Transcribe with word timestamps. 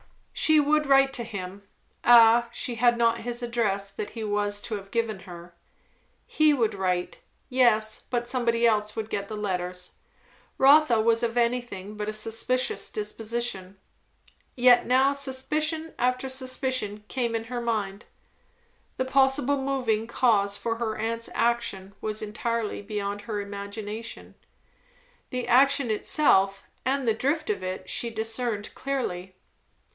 She 0.33 0.59
would 0.59 0.87
write 0.87 1.13
to 1.13 1.23
him. 1.23 1.61
Ah, 2.03 2.49
she 2.51 2.75
had 2.75 2.97
not 2.97 3.19
his 3.19 3.43
address, 3.43 3.91
that 3.91 4.09
he 4.09 4.23
was 4.23 4.59
to 4.63 4.73
have 4.75 4.89
given 4.89 5.19
her. 5.21 5.53
He 6.25 6.51
would 6.55 6.73
write. 6.73 7.19
Yes, 7.49 8.05
but 8.09 8.27
somebody 8.27 8.65
else 8.65 8.95
would 8.95 9.11
get 9.11 9.27
the 9.27 9.35
letters. 9.37 9.91
Rotha 10.57 10.99
was 10.99 11.21
of 11.21 11.37
anything 11.37 11.95
but 11.95 12.09
a 12.09 12.13
suspicious 12.13 12.89
disposition, 12.89 13.77
yet 14.55 14.87
now 14.87 15.13
suspicion 15.13 15.93
after 15.99 16.27
suspicion 16.27 17.03
came 17.07 17.35
in 17.35 17.43
her 17.43 17.61
mind. 17.61 18.05
The 18.97 19.05
possible 19.05 19.57
moving 19.61 20.07
cause 20.07 20.57
for 20.57 20.77
her 20.77 20.97
aunt's 20.97 21.29
action 21.35 21.93
was 22.01 22.23
entirely 22.23 22.81
beyond 22.81 23.21
her 23.21 23.39
imagination; 23.39 24.33
the 25.29 25.47
action 25.47 25.91
itself 25.91 26.63
and 26.85 27.07
the 27.07 27.13
drift 27.13 27.51
of 27.51 27.61
it 27.61 27.87
she 27.87 28.09
discerned 28.09 28.73
clearly. 28.73 29.35